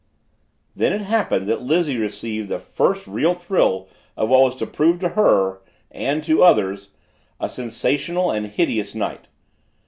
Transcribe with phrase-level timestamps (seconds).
[0.75, 4.97] Thus it happened that Lizzie received the first real thrill of what was to prove
[5.01, 6.89] to her and to others
[7.39, 9.27] a sensational and hideous night.